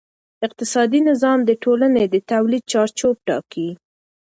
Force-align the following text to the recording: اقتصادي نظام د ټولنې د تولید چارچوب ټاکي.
اقتصادي 0.45 0.99
نظام 1.09 1.39
د 1.45 1.51
ټولنې 1.63 2.03
د 2.13 2.15
تولید 2.31 2.63
چارچوب 2.71 3.15
ټاکي. 3.27 3.69